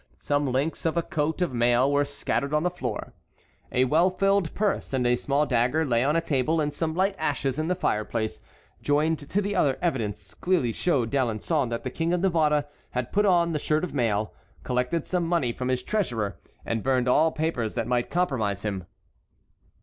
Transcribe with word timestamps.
Some 0.17 0.47
links 0.51 0.83
of 0.87 0.97
a 0.97 1.03
coat 1.03 1.43
of 1.43 1.53
mail 1.53 1.91
were 1.91 2.03
scattered 2.05 2.55
on 2.55 2.63
the 2.63 2.71
floor. 2.71 3.13
A 3.71 3.83
well 3.85 4.09
filled 4.09 4.51
purse 4.55 4.93
and 4.93 5.05
a 5.05 5.15
small 5.15 5.45
dagger 5.45 5.85
lay 5.85 6.03
on 6.03 6.15
a 6.15 6.21
table, 6.21 6.59
and 6.59 6.73
some 6.73 6.95
light 6.95 7.13
ashes 7.19 7.59
in 7.59 7.67
the 7.67 7.75
fireplace, 7.75 8.41
joined 8.81 9.29
to 9.29 9.39
the 9.43 9.55
other 9.55 9.77
evidence, 9.79 10.33
clearly 10.33 10.71
showed 10.71 11.11
D'Alençon 11.11 11.69
that 11.69 11.83
the 11.83 11.91
King 11.91 12.13
of 12.13 12.21
Navarre 12.21 12.65
had 12.89 13.11
put 13.11 13.27
on 13.27 13.51
the 13.51 13.59
shirt 13.59 13.83
of 13.83 13.93
mail, 13.93 14.33
collected 14.63 15.05
some 15.05 15.27
money 15.27 15.53
from 15.53 15.67
his 15.67 15.83
treasurer, 15.83 16.39
and 16.65 16.81
burned 16.81 17.07
all 17.07 17.31
papers 17.31 17.75
that 17.75 17.85
might 17.85 18.09
compromise 18.09 18.63
him. 18.63 18.87